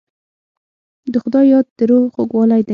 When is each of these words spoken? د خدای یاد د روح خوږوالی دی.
د 1.11 1.13
خدای 1.23 1.45
یاد 1.53 1.67
د 1.77 1.79
روح 1.89 2.03
خوږوالی 2.13 2.61
دی. 2.65 2.69